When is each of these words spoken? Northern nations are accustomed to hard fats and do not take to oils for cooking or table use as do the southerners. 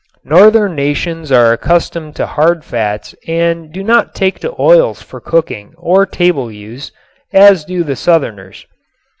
Northern 0.25 0.73
nations 0.73 1.31
are 1.31 1.53
accustomed 1.53 2.15
to 2.15 2.25
hard 2.25 2.65
fats 2.65 3.13
and 3.27 3.71
do 3.71 3.83
not 3.83 4.15
take 4.15 4.39
to 4.39 4.51
oils 4.59 4.99
for 4.99 5.21
cooking 5.21 5.75
or 5.77 6.07
table 6.07 6.51
use 6.51 6.91
as 7.31 7.65
do 7.65 7.83
the 7.83 7.95
southerners. 7.95 8.65